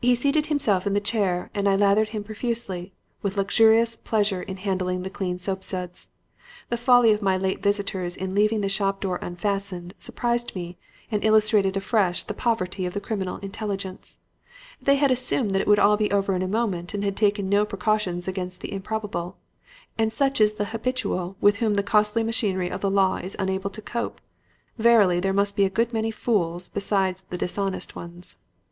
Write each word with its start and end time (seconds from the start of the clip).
"He 0.00 0.16
seated 0.16 0.46
himself 0.46 0.84
in 0.84 0.94
the 0.94 1.00
chair 1.00 1.48
and 1.54 1.68
I 1.68 1.76
lathered 1.76 2.08
him 2.08 2.24
profusely, 2.24 2.92
with 3.22 3.36
luxurious 3.36 3.94
pleasure 3.94 4.42
in 4.42 4.56
handling 4.56 5.02
the 5.04 5.10
clean 5.10 5.38
soapsuds. 5.38 6.10
The 6.70 6.76
folly 6.76 7.12
of 7.12 7.22
my 7.22 7.36
late 7.36 7.62
visitors 7.62 8.16
in 8.16 8.34
leaving 8.34 8.62
the 8.62 8.68
shop 8.68 9.00
door 9.00 9.20
unfastened, 9.22 9.94
surprised 9.96 10.56
me, 10.56 10.76
and 11.08 11.24
illustrated 11.24 11.76
afresh 11.76 12.24
the 12.24 12.34
poverty 12.34 12.84
of 12.84 12.94
the 12.94 13.00
criminal 13.00 13.36
intelligence. 13.36 14.18
They 14.82 14.96
had 14.96 15.12
assumed 15.12 15.52
that 15.52 15.60
it 15.60 15.68
would 15.68 15.78
be 16.00 16.10
all 16.10 16.18
over 16.18 16.34
in 16.34 16.42
a 16.42 16.48
moment 16.48 16.92
and 16.92 17.04
had 17.04 17.16
taken 17.16 17.48
no 17.48 17.64
precautions 17.64 18.26
against 18.26 18.60
the 18.60 18.72
improbable. 18.72 19.36
And 19.96 20.12
such 20.12 20.40
is 20.40 20.54
the 20.54 20.64
'habitual' 20.64 21.36
with 21.40 21.58
whom 21.58 21.74
the 21.74 21.84
costly 21.84 22.24
machinery 22.24 22.72
of 22.72 22.80
the 22.80 22.90
law 22.90 23.18
is 23.18 23.36
unable 23.38 23.70
to 23.70 23.80
cope! 23.80 24.20
Verily, 24.78 25.20
there 25.20 25.32
must 25.32 25.54
be 25.54 25.64
a 25.64 25.70
good 25.70 25.92
many 25.92 26.10
fools 26.10 26.68
besides 26.70 27.22
the 27.22 27.38
dishonest 27.38 27.94
ones! 27.94 28.36